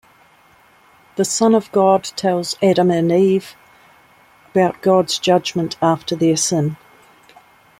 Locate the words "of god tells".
1.53-2.57